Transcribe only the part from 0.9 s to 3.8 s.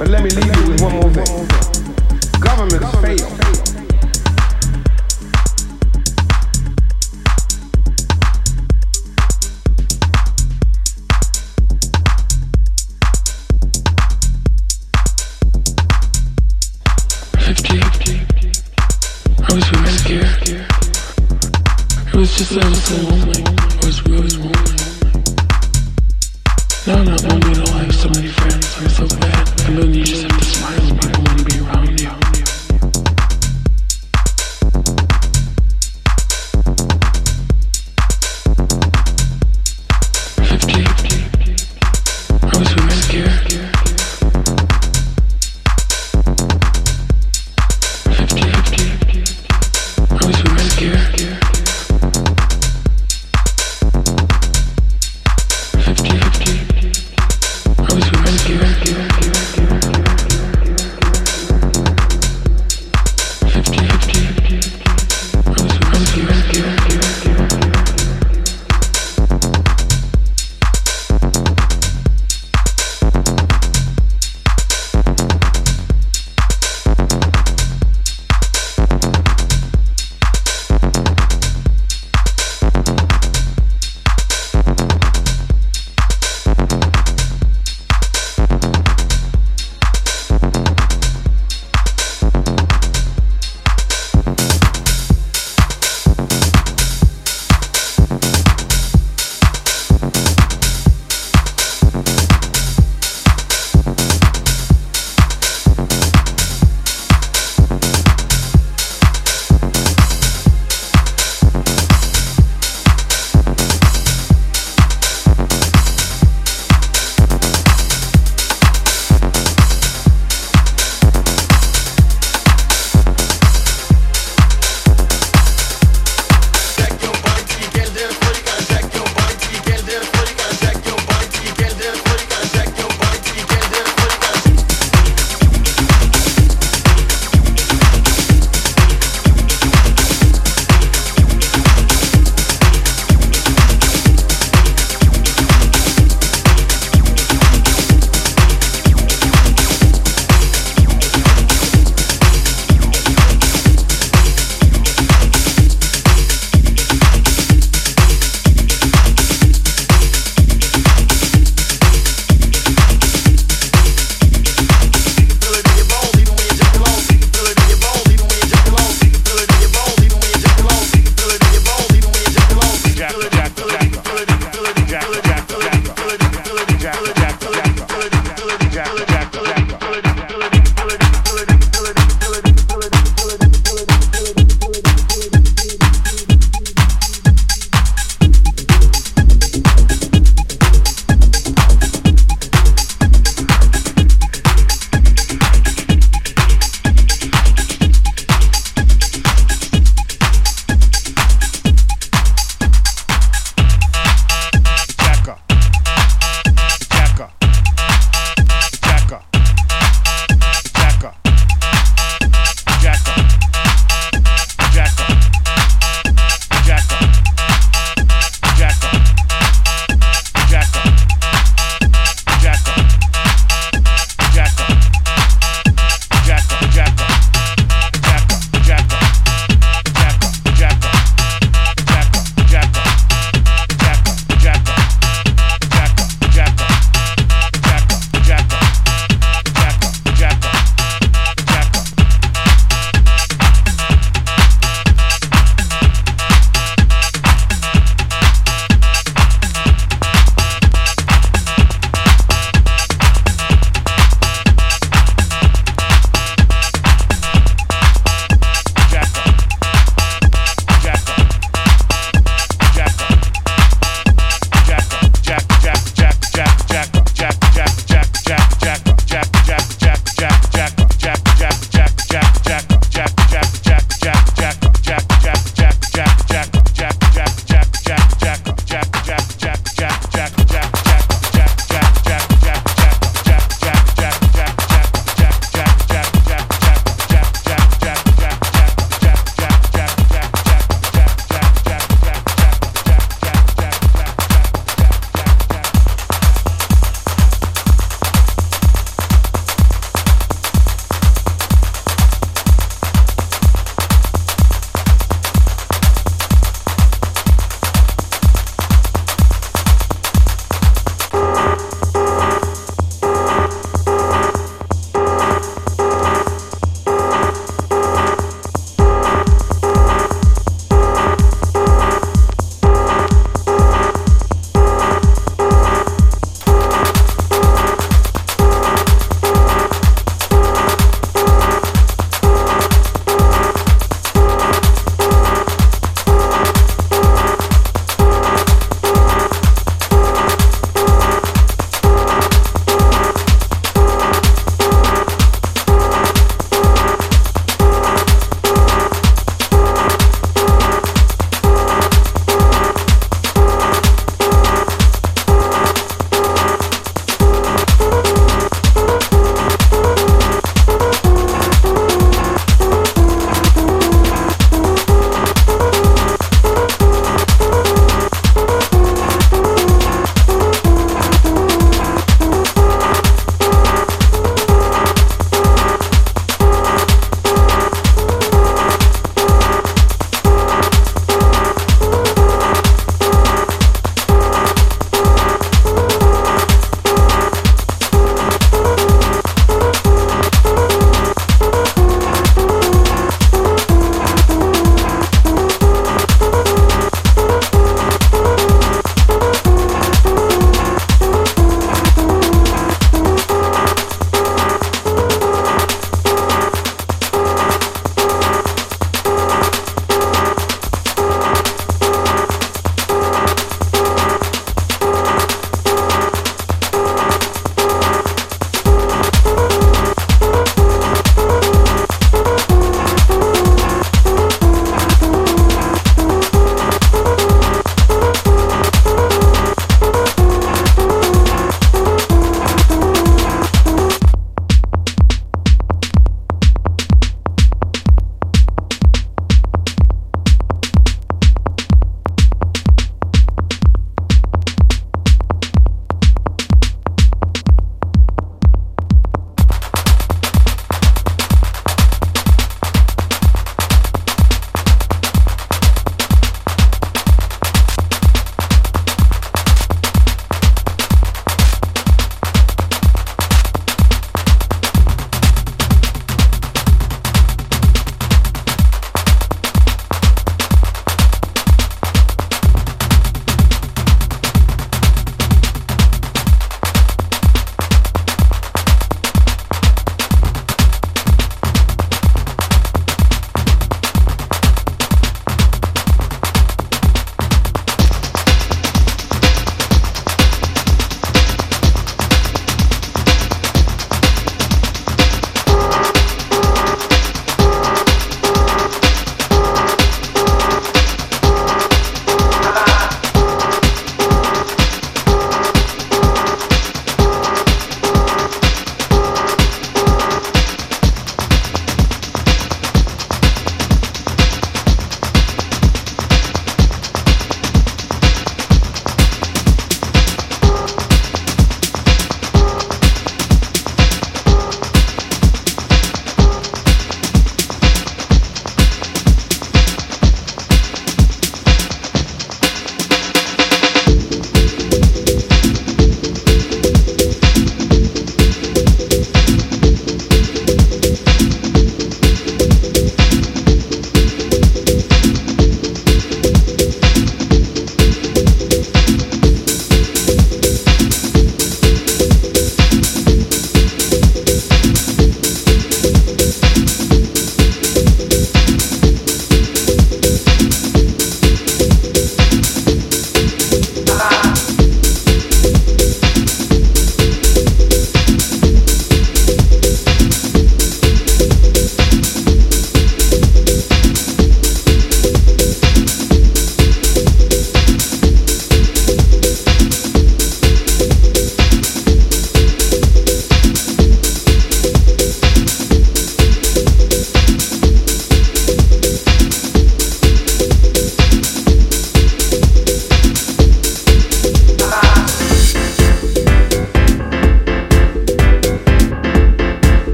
more thing. Governments fail.